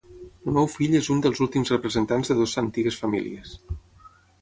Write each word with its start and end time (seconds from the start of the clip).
El 0.45 0.55
meu 0.57 0.69
fill 0.75 0.95
és 1.01 1.09
un 1.17 1.19
dels 1.27 1.43
últims 1.47 1.71
representants 1.75 2.35
de 2.35 2.41
dues 2.43 2.57
antigues 2.65 3.01
famílies. 3.07 3.57